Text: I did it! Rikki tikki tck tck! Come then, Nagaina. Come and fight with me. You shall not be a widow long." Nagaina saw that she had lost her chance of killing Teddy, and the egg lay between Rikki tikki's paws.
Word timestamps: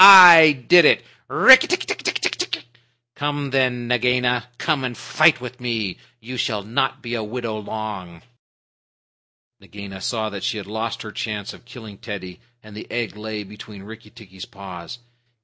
I 0.03 0.53
did 0.67 0.85
it! 0.85 1.05
Rikki 1.27 1.67
tikki 1.67 1.85
tck 1.85 2.03
tck! 2.03 2.63
Come 3.13 3.51
then, 3.51 3.87
Nagaina. 3.87 4.47
Come 4.57 4.83
and 4.83 4.97
fight 4.97 5.39
with 5.39 5.61
me. 5.61 5.97
You 6.19 6.37
shall 6.37 6.63
not 6.63 7.03
be 7.03 7.13
a 7.13 7.23
widow 7.23 7.59
long." 7.59 8.23
Nagaina 9.59 10.01
saw 10.01 10.31
that 10.31 10.43
she 10.43 10.57
had 10.57 10.65
lost 10.65 11.03
her 11.03 11.11
chance 11.11 11.53
of 11.53 11.65
killing 11.65 11.99
Teddy, 11.99 12.39
and 12.63 12.75
the 12.75 12.87
egg 12.89 13.15
lay 13.15 13.43
between 13.43 13.83
Rikki 13.83 14.09
tikki's 14.09 14.45
paws. 14.45 14.97